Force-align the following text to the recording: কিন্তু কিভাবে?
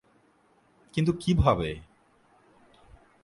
কিন্তু 0.93 1.11
কিভাবে? 1.13 1.69